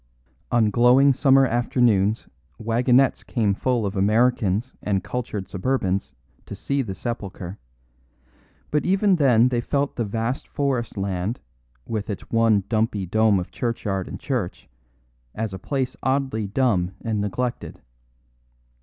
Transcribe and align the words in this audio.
On 0.51 0.71
glowing 0.71 1.13
summer 1.13 1.45
afternoons 1.45 2.27
wagonettes 2.59 3.23
came 3.23 3.53
full 3.53 3.85
of 3.85 3.95
Americans 3.95 4.73
and 4.81 5.03
cultured 5.03 5.47
suburbans 5.47 6.15
to 6.47 6.55
see 6.55 6.81
the 6.81 6.95
sepulchre; 6.95 7.59
but 8.71 8.83
even 8.83 9.17
then 9.17 9.49
they 9.49 9.61
felt 9.61 9.97
the 9.97 10.03
vast 10.03 10.47
forest 10.47 10.97
land 10.97 11.39
with 11.85 12.09
its 12.09 12.31
one 12.31 12.63
dumpy 12.67 13.05
dome 13.05 13.39
of 13.39 13.51
churchyard 13.51 14.07
and 14.07 14.19
church 14.19 14.67
as 15.35 15.53
a 15.53 15.59
place 15.59 15.95
oddly 16.01 16.47
dumb 16.47 16.95
and 17.01 17.21
neglected. 17.21 17.79